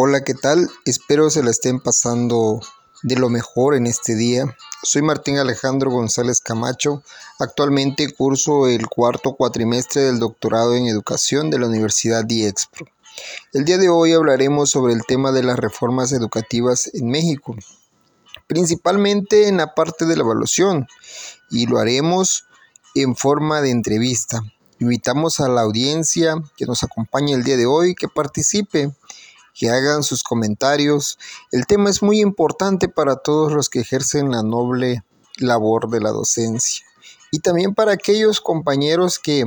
[0.00, 0.70] Hola, ¿qué tal?
[0.84, 2.60] Espero se la estén pasando
[3.02, 4.56] de lo mejor en este día.
[4.84, 7.02] Soy Martín Alejandro González Camacho.
[7.40, 12.86] Actualmente curso el cuarto cuatrimestre del doctorado en educación de la Universidad Diexpro.
[13.52, 17.56] El día de hoy hablaremos sobre el tema de las reformas educativas en México,
[18.46, 20.86] principalmente en la parte de la evaluación,
[21.50, 22.44] y lo haremos
[22.94, 24.42] en forma de entrevista.
[24.78, 28.92] Invitamos a la audiencia que nos acompañe el día de hoy, que participe
[29.58, 31.18] que hagan sus comentarios.
[31.50, 35.02] El tema es muy importante para todos los que ejercen la noble
[35.38, 36.86] labor de la docencia
[37.30, 39.44] y también para aquellos compañeros que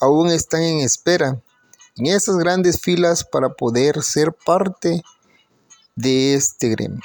[0.00, 1.40] aún están en espera
[1.96, 5.02] en esas grandes filas para poder ser parte
[5.94, 7.02] de este gremio.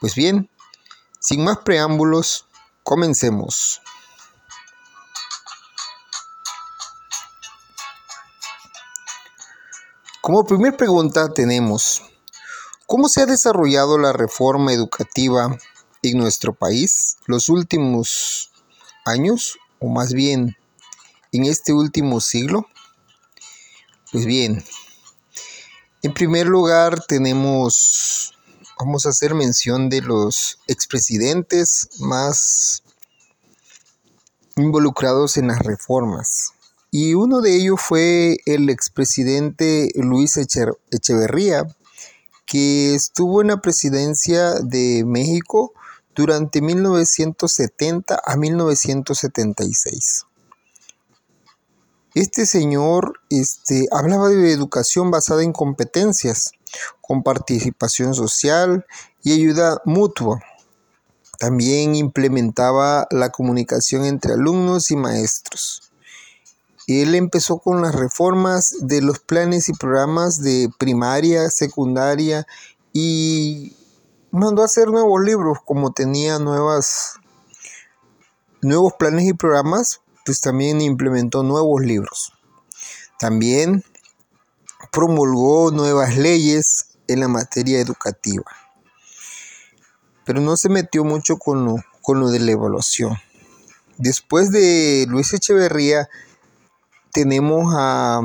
[0.00, 0.50] Pues bien,
[1.20, 2.46] sin más preámbulos,
[2.82, 3.80] comencemos.
[10.24, 12.02] Como primer pregunta tenemos,
[12.86, 15.54] ¿cómo se ha desarrollado la reforma educativa
[16.02, 18.50] en nuestro país los últimos
[19.04, 20.56] años, o más bien
[21.30, 22.66] en este último siglo?
[24.12, 24.64] Pues bien,
[26.00, 28.32] en primer lugar tenemos,
[28.78, 32.82] vamos a hacer mención de los expresidentes más
[34.56, 36.53] involucrados en las reformas
[36.96, 41.66] y uno de ellos fue el expresidente Luis Echeverría,
[42.46, 45.72] que estuvo en la presidencia de México
[46.14, 50.26] durante 1970 a 1976.
[52.14, 56.52] Este señor este, hablaba de educación basada en competencias,
[57.00, 58.86] con participación social
[59.24, 60.38] y ayuda mutua.
[61.40, 65.90] También implementaba la comunicación entre alumnos y maestros.
[66.86, 72.46] Él empezó con las reformas de los planes y programas de primaria, secundaria
[72.92, 73.74] y
[74.30, 77.14] mandó a hacer nuevos libros, como tenía nuevas,
[78.60, 82.32] nuevos planes y programas, pues también implementó nuevos libros.
[83.18, 83.84] También
[84.92, 88.44] promulgó nuevas leyes en la materia educativa.
[90.24, 93.18] Pero no se metió mucho con lo, con lo de la evaluación.
[93.98, 96.08] Después de Luis Echeverría,
[97.14, 98.20] tenemos a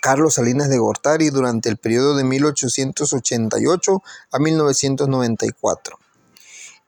[0.00, 4.02] Carlos Salinas de Gortari durante el periodo de 1888
[4.32, 5.98] a 1994.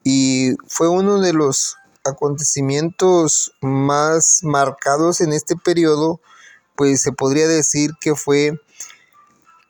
[0.03, 6.21] Y fue uno de los acontecimientos más marcados en este periodo,
[6.77, 8.59] pues se podría decir que fue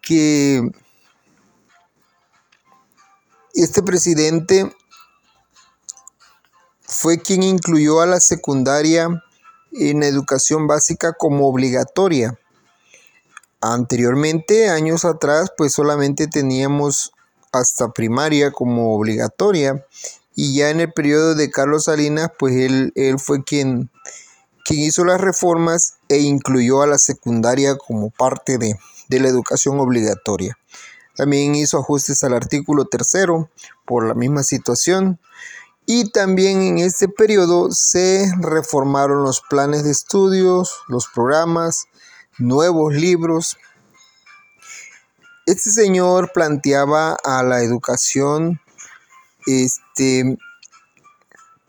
[0.03, 0.71] que
[3.55, 4.73] este presidente
[6.83, 9.25] fue quien incluyó a la secundaria
[9.79, 12.39] en educación básica como obligatoria.
[13.61, 17.13] Anteriormente, años atrás, pues solamente teníamos
[17.53, 19.85] hasta primaria como obligatoria
[20.35, 23.91] y ya en el periodo de Carlos Salinas, pues él, él fue quien,
[24.65, 29.81] quien hizo las reformas e incluyó a la secundaria como parte de, de la educación
[29.81, 30.59] obligatoria.
[31.17, 33.51] También hizo ajustes al artículo tercero
[33.87, 35.19] por la misma situación
[35.87, 41.87] y también en este periodo se reformaron los planes de estudios, los programas,
[42.39, 43.57] nuevos libros.
[45.47, 48.61] Este señor planteaba a la educación,
[49.47, 50.37] este,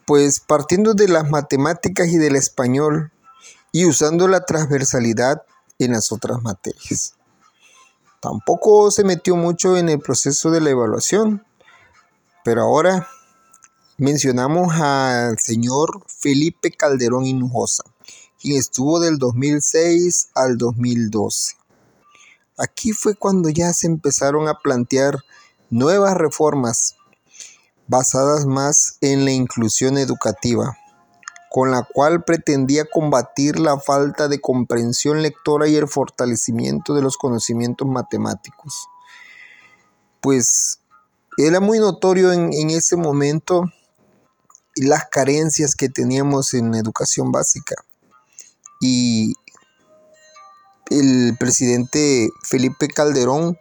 [0.08, 3.12] pues partiendo de las matemáticas y del español
[3.72, 5.44] y usando la transversalidad
[5.78, 7.14] en las otras materias.
[8.20, 11.46] Tampoco se metió mucho en el proceso de la evaluación,
[12.44, 13.08] pero ahora
[13.98, 17.84] mencionamos al señor Felipe Calderón Hinojosa,
[18.40, 21.56] quien estuvo del 2006 al 2012.
[22.60, 25.18] Aquí fue cuando ya se empezaron a plantear
[25.72, 26.96] nuevas reformas
[27.88, 30.78] basadas más en la inclusión educativa,
[31.50, 37.18] con la cual pretendía combatir la falta de comprensión lectora y el fortalecimiento de los
[37.18, 38.90] conocimientos matemáticos.
[40.22, 40.82] Pues
[41.38, 43.72] era muy notorio en, en ese momento
[44.82, 47.76] las carencias que teníamos en educación básica.
[48.80, 49.34] Y
[50.90, 53.58] el presidente Felipe Calderón,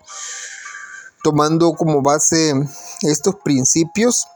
[1.23, 2.55] tomando como base
[3.03, 4.27] estos principios,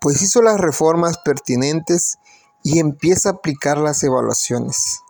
[0.00, 2.18] pues hizo las reformas pertinentes
[2.62, 5.00] y empieza a aplicar las evaluaciones.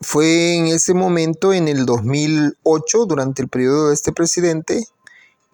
[0.00, 4.84] Fue en ese momento, en el 2008, durante el periodo de este presidente,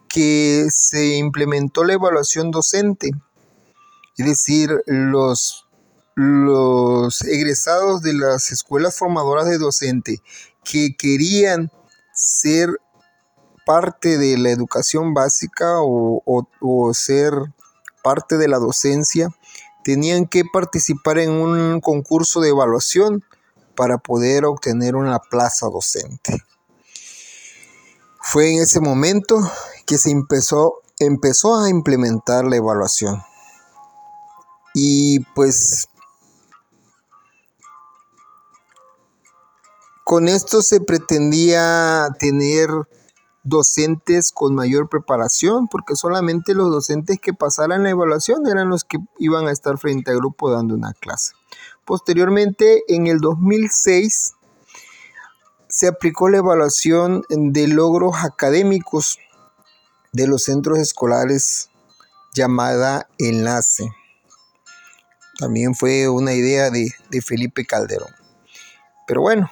[0.09, 3.11] que se implementó la evaluación docente,
[4.17, 5.67] es decir, los,
[6.15, 10.23] los egresados de las escuelas formadoras de docente
[10.65, 11.71] que querían
[12.13, 12.81] ser
[13.65, 17.33] parte de la educación básica o, ser
[18.03, 19.29] parte de la docencia,
[19.85, 23.23] tenían que participar en un concurso de evaluación
[23.77, 26.43] para poder obtener una plaza docente.
[28.31, 29.37] Fue en ese momento
[29.87, 33.23] que se empezó, empezó a implementar la evaluación.
[34.75, 35.89] Y pues
[40.09, 42.71] Con esto se pretendía tener
[43.45, 48.97] docentes con mayor preparación, porque solamente los docentes que pasaran la evaluación eran los que
[49.19, 51.33] iban a estar frente al grupo dando una clase.
[51.85, 54.33] Posteriormente, en el 2006,
[55.69, 59.19] se aplicó la evaluación de logros académicos
[60.12, 61.70] de los centros escolares
[62.35, 63.91] llamada Enlace.
[65.38, 68.11] También fue una idea de, de Felipe Calderón.
[69.06, 69.50] Pero bueno,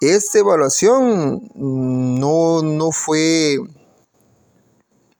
[0.00, 3.58] esta evaluación no, no fue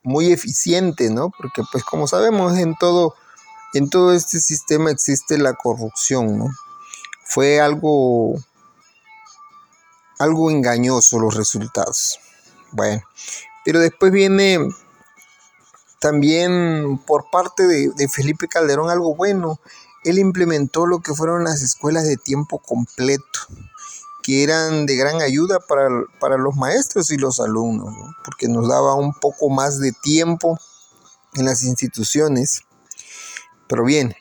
[0.03, 1.31] muy eficiente, ¿no?
[1.31, 3.15] Porque pues como sabemos en todo,
[3.73, 6.49] en todo este sistema existe la corrupción, ¿no?
[7.25, 8.35] Fue algo,
[10.19, 12.19] algo engañoso los resultados.
[12.73, 13.03] Bueno,
[13.65, 14.59] pero después viene
[16.01, 19.59] también por parte de, Felipe Calderón algo bueno.
[20.05, 23.41] Él implementó lo que fueron las escuelas de tiempo completo
[24.23, 27.95] que eran de gran ayuda para, los maestros y los alumnos,
[28.25, 30.59] porque nos daba un poco más de tiempo
[31.35, 32.63] en las instituciones.
[33.69, 34.15] Pero bien,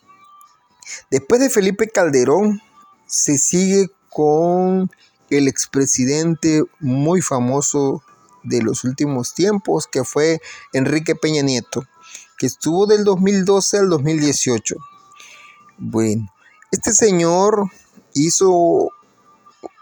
[1.10, 2.62] después de Felipe Calderón,
[3.08, 4.92] se sigue con
[5.38, 8.04] el expresidente muy famoso
[8.44, 10.42] de los últimos tiempos, que fue
[10.74, 11.86] Enrique Peña Nieto,
[12.38, 14.76] que estuvo del 2012 al 2018.
[15.78, 16.32] Bueno,
[16.72, 17.70] este señor
[18.14, 18.90] hizo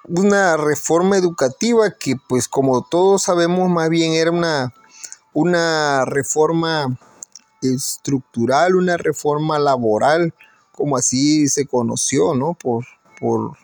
[0.08, 4.74] una reforma educativa que pues como todos sabemos más bien era una,
[5.34, 6.98] una reforma
[7.62, 10.34] estructural, una reforma laboral,
[10.72, 12.56] como así se conoció, ¿no?
[12.56, 12.86] Por,
[13.20, 13.58] por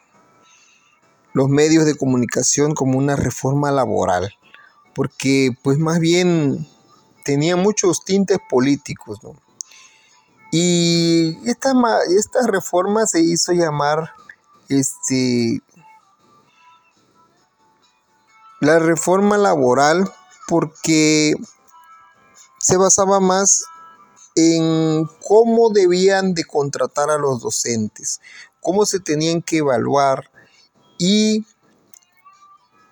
[1.38, 4.34] los medios de comunicación como una reforma laboral,
[4.96, 6.68] porque pues más bien
[7.24, 9.36] tenía muchos tintes políticos, ¿no?
[10.52, 11.74] Y esta,
[12.10, 14.14] esta reforma se hizo llamar
[14.68, 15.62] este,
[18.60, 20.12] la reforma laboral
[20.48, 21.36] porque
[22.58, 23.64] se basaba más
[24.34, 28.22] en cómo debían de contratar a los docentes,
[28.60, 30.32] cómo se tenían que evaluar
[30.98, 31.46] y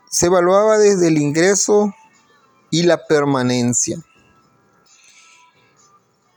[0.09, 1.93] se evaluaba desde el ingreso
[2.69, 4.03] y la permanencia.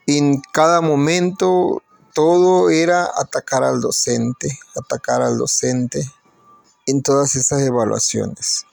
[0.06, 1.82] En cada momento
[2.14, 6.10] todo era atacar al docente, atacar al docente
[6.86, 8.64] en todas esas evaluaciones.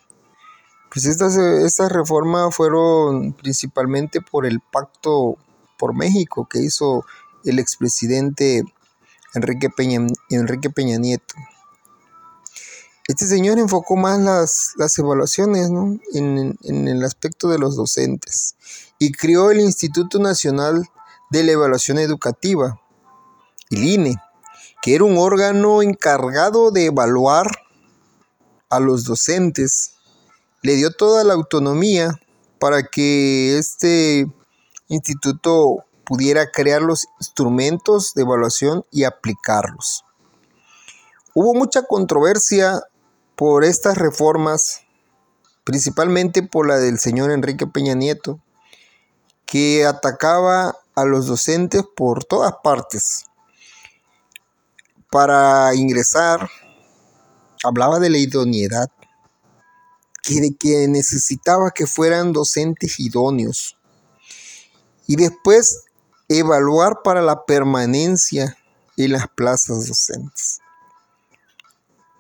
[0.92, 5.38] Pues estas, estas reformas fueron principalmente por el pacto
[5.78, 7.06] por México que hizo
[7.44, 8.64] el expresidente
[9.34, 10.00] Enrique Peña,
[10.30, 11.36] Enrique Peña Nieto.
[13.08, 15.70] Este señor enfocó más las, las evaluaciones
[16.14, 18.56] en, en, el aspecto de los docentes
[18.98, 20.90] y creó el Instituto Nacional
[21.30, 22.82] de la Evaluación Educativa,
[23.70, 24.16] el INE,
[24.82, 27.48] que era un órgano encargado de evaluar
[28.70, 29.96] a los docentes
[30.66, 32.20] le dio toda la autonomía
[32.60, 34.28] para que este
[34.88, 40.04] instituto pudiera crear los instrumentos de evaluación y aplicarlos.
[41.36, 42.82] Hubo mucha controversia
[43.36, 44.82] por estas reformas,
[45.64, 48.40] principalmente por la del señor Enrique Peña Nieto,
[49.46, 53.26] que atacaba a los docentes por todas partes.
[55.12, 56.50] Para ingresar,
[57.64, 58.90] hablaba de la idoneidad,
[60.24, 63.78] que, que necesitaba que fueran docentes idóneos.
[65.08, 65.84] Y después
[66.28, 68.58] evaluar para la permanencia
[68.98, 70.60] en las plazas docentes.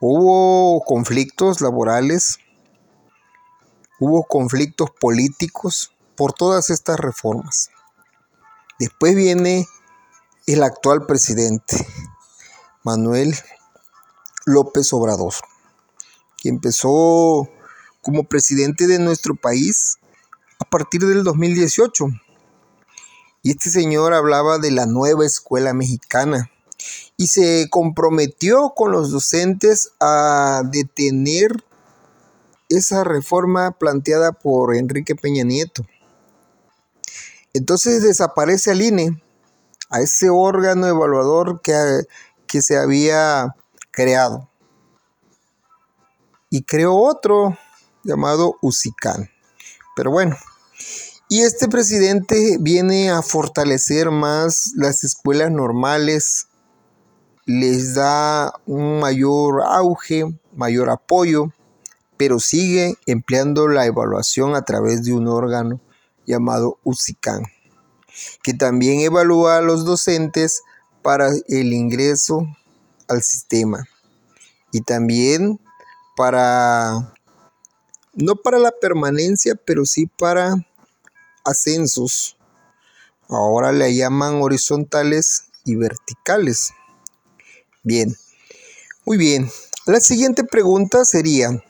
[0.01, 2.39] Hubo conflictos laborales,
[3.97, 7.69] hubo conflictos políticos por todas estas reformas.
[8.77, 9.69] Después viene
[10.47, 11.87] el actual presidente,
[12.83, 13.35] Manuel
[14.45, 15.33] López Obrador,
[16.37, 17.47] que empezó
[18.01, 19.97] como presidente de nuestro país
[20.59, 22.07] a partir del 2018.
[23.43, 26.51] Y este señor hablaba de la nueva escuela mexicana
[27.17, 31.63] y se comprometió con los docentes a detener
[32.69, 35.85] esa reforma planteada por Enrique Peña Nieto.
[37.53, 39.21] Entonces desaparece al INE,
[39.89, 41.73] a ese órgano evaluador que,
[42.47, 43.55] que se había
[43.91, 44.49] creado.
[46.49, 47.57] Y creó otro
[48.03, 49.29] llamado UCICAN.
[49.95, 50.35] Pero bueno,
[51.27, 56.47] y este presidente viene a fortalecer más las escuelas normales,
[57.45, 61.53] les da un mayor auge, mayor apoyo,
[62.17, 65.79] pero sigue empleando la evaluación a través de un órgano
[66.25, 67.43] llamado UCICAN,
[68.41, 70.63] que también evalúa a los docentes
[71.01, 72.47] para el ingreso
[73.07, 73.87] al sistema
[74.71, 75.59] y también
[76.17, 77.13] para,
[78.13, 80.55] no para la permanencia, pero sí para
[81.43, 82.37] ascensos.
[83.29, 86.73] Ahora le llaman horizontales y verticales.
[87.85, 88.17] Bien,
[89.05, 89.47] muy bien.
[89.85, 91.63] La siguiente pregunta sería,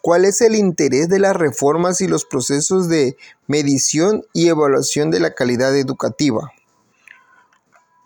[0.00, 5.20] ¿cuál es el interés de las reformas y los procesos de medición y evaluación de
[5.20, 6.50] la calidad educativa?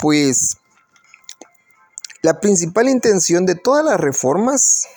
[0.00, 0.56] Pues
[2.22, 4.88] la principal intención de todas las reformas,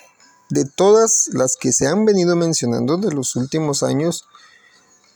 [0.49, 4.25] de todas las que se han venido mencionando de los últimos años,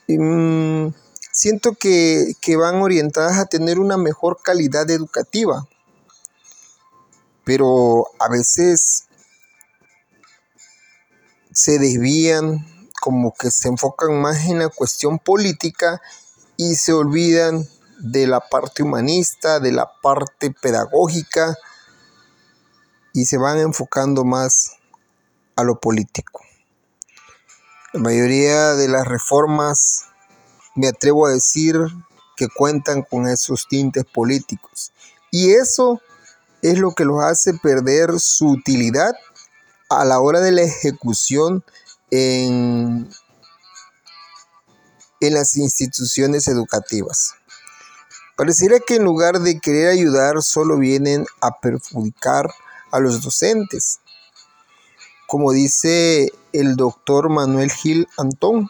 [0.08, 0.89] mm,
[1.32, 5.67] siento que, que van orientadas a tener una mejor calidad educativa.
[7.45, 9.07] Pero a veces
[11.53, 12.65] se desvían,
[12.99, 16.01] como que se enfocan más en la cuestión política
[16.57, 17.67] y se olvidan
[17.99, 21.55] de la parte humanista, de la parte pedagógica,
[23.13, 24.73] y se van enfocando más
[25.55, 26.41] a lo político.
[27.93, 30.07] La mayoría de las reformas,
[30.75, 31.77] me atrevo a decir,
[32.35, 34.91] que cuentan con esos tintes políticos.
[35.31, 36.01] Y eso
[36.72, 39.13] es lo que los hace perder su utilidad
[39.89, 41.63] a la hora de la ejecución
[42.10, 43.10] en,
[45.19, 47.36] en las instituciones educativas.
[48.36, 52.50] Pareciera que en lugar de querer ayudar solo vienen a perjudicar
[52.91, 54.00] a los docentes.
[55.27, 58.69] Como dice el doctor Manuel Gil Antón,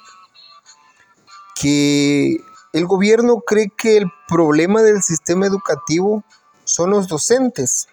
[1.56, 2.38] que
[2.74, 6.24] el gobierno cree que el problema del sistema educativo
[6.66, 7.88] son los docentes,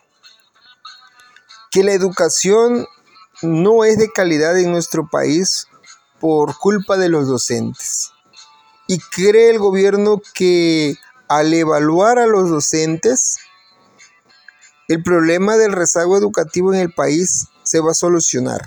[1.71, 2.87] que la educación
[3.43, 5.67] no es de calidad en nuestro país
[6.21, 8.12] por culpa de los docentes.
[8.87, 10.97] Y cree el gobierno que
[11.29, 13.38] al evaluar a los docentes,
[14.88, 18.67] el problema del rezago educativo en el país se va a solucionar.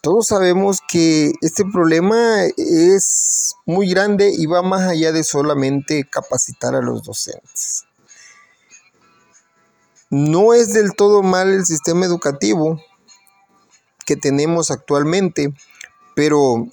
[0.00, 6.74] Todos sabemos que este problema es muy grande y va más allá de solamente capacitar
[6.74, 7.84] a los docentes.
[10.16, 12.80] No es del todo mal el sistema educativo
[14.06, 15.52] que tenemos actualmente,
[16.14, 16.68] pero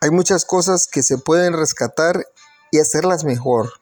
[0.00, 2.24] hay muchas cosas que se pueden rescatar
[2.70, 3.72] y hacerlas mejor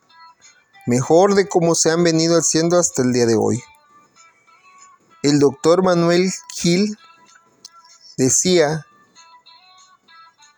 [0.90, 3.62] mejor de cómo se han venido haciendo hasta el día de hoy.
[5.22, 6.98] El doctor Manuel Gil
[8.16, 8.86] decía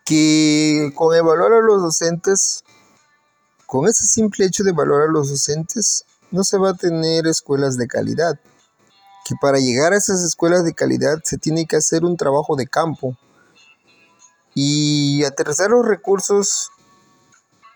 [0.05, 2.63] que con evaluar a los docentes,
[3.67, 7.77] con ese simple hecho de evaluar a los docentes, no se va a tener escuelas
[7.77, 8.39] de calidad.
[9.23, 12.67] Que para llegar a esas escuelas de calidad se tiene que hacer un trabajo de
[12.67, 13.15] campo
[14.55, 16.71] y aterrizar los recursos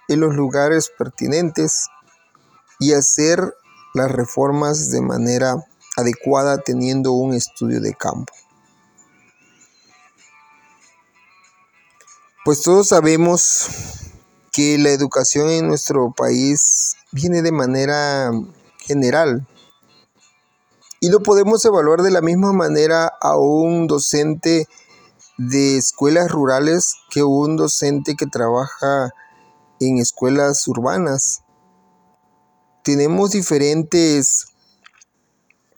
[0.08, 1.88] en los lugares pertinentes
[2.80, 3.54] y hacer
[3.94, 5.64] las reformas de manera
[5.96, 8.34] adecuada teniendo un estudio de campo.
[12.44, 13.68] Pues todos sabemos
[14.58, 18.32] que la educación en nuestro país viene de manera
[18.80, 19.48] general.
[21.00, 24.68] Y no podemos evaluar de la misma manera a un docente
[25.38, 29.14] de escuelas rurales que un docente que trabaja
[29.80, 31.44] en escuelas urbanas.
[32.84, 34.48] Tenemos diferentes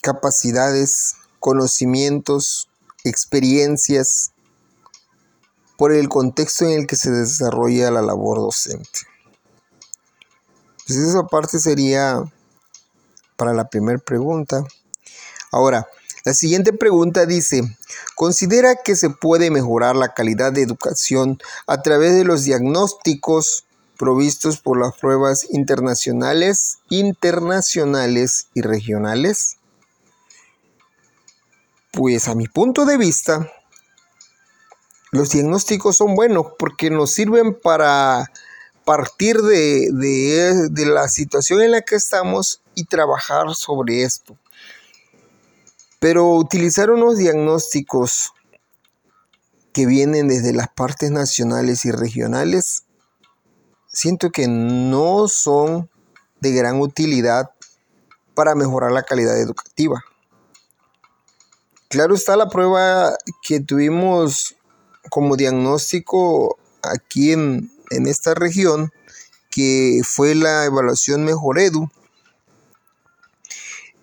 [0.02, 2.70] capacidades, conocimientos,
[3.04, 4.32] experiencias
[5.80, 9.00] por el contexto en el que se desarrolla la labor docente.
[10.86, 12.22] Pues esa parte sería
[13.38, 14.62] para la primera pregunta.
[15.54, 15.88] Ahora,
[16.26, 17.62] la siguiente pregunta dice,
[18.16, 23.64] ¿considera que se puede mejorar la calidad de educación a través de los diagnósticos
[23.98, 29.56] provistos por las pruebas internacionales, internacionales y regionales?
[31.94, 33.50] Pues a mi punto de vista,
[35.12, 38.32] los diagnósticos son buenos porque nos sirven para
[38.86, 44.38] partir de, de, la situación en la que estamos y trabajar sobre esto.
[46.00, 48.34] Pero utilizar unos diagnósticos
[49.74, 52.84] que vienen desde las partes nacionales y regionales
[53.88, 55.90] siento que no son
[56.40, 57.52] de gran utilidad
[58.34, 60.04] para mejorar la calidad educativa.
[61.90, 64.56] Claro está la prueba que tuvimos
[65.10, 68.92] como diagnóstico aquí en, en esta región,
[69.50, 71.90] que fue la evaluación Mejoredu.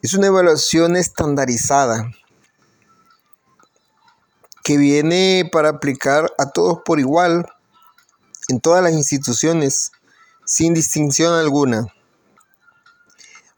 [0.02, 2.10] Es una evaluación estandarizada
[4.62, 7.46] que viene para aplicar a todos por igual
[8.48, 9.92] en todas las instituciones,
[10.44, 11.86] sin distinción alguna.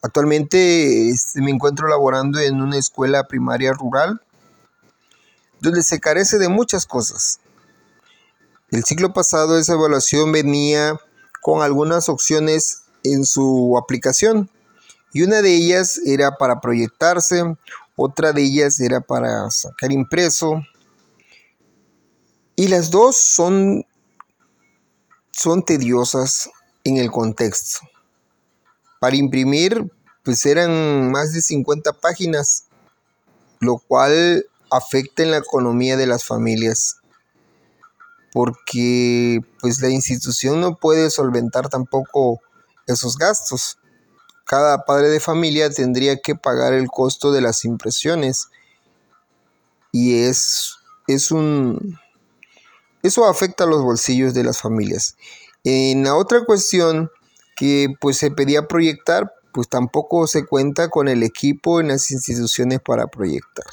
[0.01, 4.23] Actualmente este, me encuentro laborando en una escuela primaria rural
[5.61, 7.41] donde se carece de muchas cosas.
[8.71, 10.99] El ciclo pasado esa evaluación venía
[11.41, 14.51] con algunas opciones en su aplicación
[15.13, 17.43] y una de ellas era para proyectarse,
[17.97, 20.63] otra de ellas era para sacar impreso
[22.57, 23.87] y las dos son,
[25.31, 26.51] son tediosas
[26.83, 27.87] en el contexto.
[28.99, 29.93] Para imprimir,
[30.25, 32.65] pues eran más de 50 páginas,
[33.61, 37.01] lo cual afecta en la economía de las familias,
[38.33, 42.41] porque pues la institución no puede solventar tampoco
[42.87, 43.79] esos gastos.
[44.45, 48.49] Cada padre de familia tendría que pagar el costo de las impresiones
[49.93, 51.99] y es, es un...
[53.03, 55.17] Eso afecta a los bolsillos de las familias.
[55.65, 57.11] En la otra cuestión,
[57.57, 62.81] que pues se pedía proyectar, pues tampoco se cuenta con el equipo en las instituciones
[62.81, 63.67] para proyectar.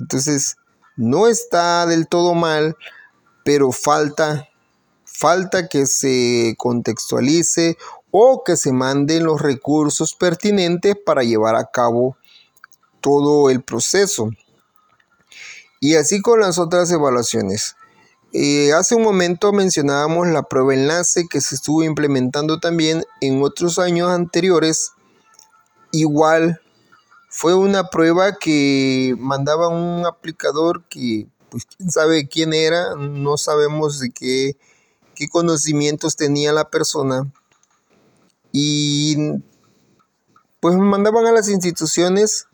[0.00, 0.56] Entonces,
[0.96, 2.76] no está del todo mal,
[3.44, 4.48] pero falta
[5.14, 7.78] falta que se contextualice
[8.10, 12.16] o que se manden los recursos pertinentes para llevar a cabo
[13.00, 14.30] todo el proceso.
[15.80, 17.76] Y así con las otras evaluaciones.
[18.32, 23.78] Eh, hace un momento mencionábamos la prueba enlace que se estuvo implementando también en otros
[23.78, 24.92] años anteriores.
[25.92, 26.60] Igual
[27.36, 33.98] fue una prueba que mandaba un aplicador que pues quién sabe quién era, no sabemos
[33.98, 34.56] de qué,
[35.16, 37.32] qué conocimientos tenía la persona.
[38.52, 39.16] Y
[40.60, 42.46] pues mandaban a las instituciones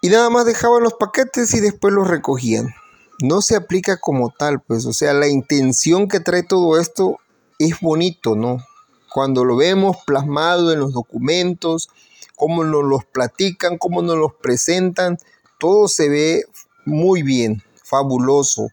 [0.00, 2.74] y nada más dejaban los paquetes y después los recogían
[3.22, 7.18] no se aplica como tal, pues, o sea, la intención que trae todo esto
[7.58, 8.64] es bonito, ¿no?
[9.12, 11.90] Cuando lo vemos plasmado en los documentos,
[12.36, 15.18] cómo nos los platican, cómo nos los presentan,
[15.58, 16.44] todo se ve
[16.86, 18.68] muy bien, fabuloso,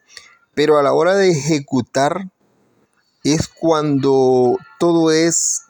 [0.54, 2.30] pero a la hora de ejecutar
[3.24, 5.64] es cuando todo es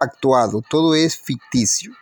[0.00, 1.92] actuado, todo es ficticio.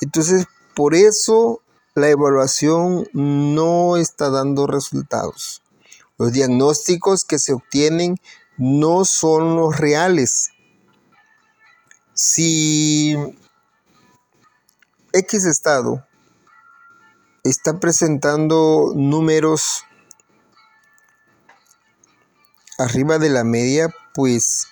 [0.00, 1.60] Entonces, por eso
[1.94, 5.62] la evaluación no está dando resultados.
[6.18, 8.16] Los diagnósticos que se obtienen
[8.56, 10.50] no son los reales.
[12.18, 13.14] Si
[15.12, 16.02] X estado
[17.44, 19.84] está presentando números
[22.78, 24.66] arriba de la media, pues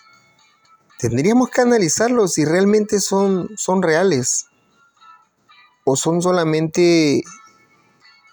[0.98, 4.46] tendríamos que analizarlos si realmente son, son reales
[5.84, 7.24] o son solamente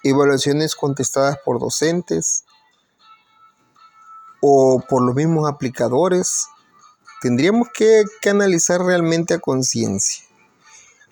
[0.04, 2.46] evaluaciones contestadas por docentes
[4.40, 6.48] o por los mismos aplicadores.
[7.22, 10.26] Tendríamos que, analizar realmente a conciencia.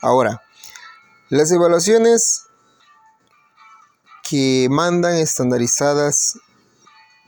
[0.02, 0.42] Ahora,
[1.30, 2.48] las evaluaciones
[4.28, 6.40] que mandan estandarizadas,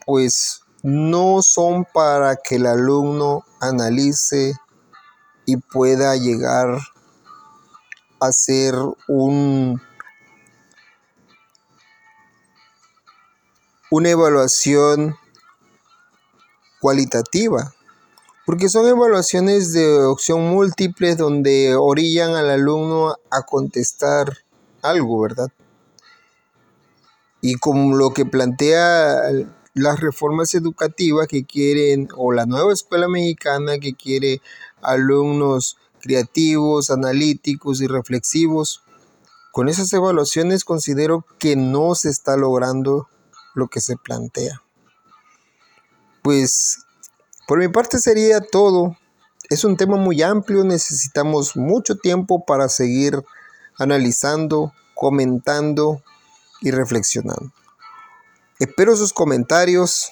[0.06, 4.56] pues no son para que el alumno analice
[5.46, 6.80] y pueda llegar
[8.20, 8.74] hacer
[9.08, 9.80] un,
[13.91, 15.17] una evaluación
[16.80, 17.74] cualitativa,
[18.52, 24.40] porque son evaluaciones de opción múltiples donde orillan al alumno a contestar
[24.82, 25.54] algo, ¿verdad?
[27.40, 29.22] Y como lo que plantea
[29.74, 34.42] las reformas educativas que quieren, o la nueva escuela mexicana que quiere
[34.82, 38.84] alumnos creativos, analíticos y reflexivos.
[39.54, 43.08] Con esas evaluaciones considero que no se está logrando
[43.56, 44.62] lo que se plantea.
[46.22, 46.80] Pues
[47.47, 48.97] por mi parte sería todo.
[49.49, 53.23] Es un tema muy amplio, necesitamos mucho tiempo para seguir
[53.77, 56.01] analizando, comentando
[56.62, 57.51] y reflexionando.
[58.60, 60.12] Espero sus comentarios,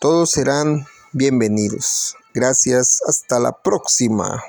[0.00, 2.16] todos serán bienvenidos.
[2.32, 4.42] Gracias, hasta la próxima.